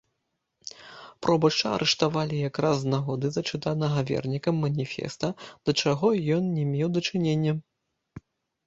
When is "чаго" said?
5.85-6.07